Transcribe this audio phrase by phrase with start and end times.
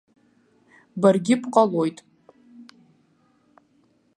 [1.01, 1.97] Баргьы бҟалоит.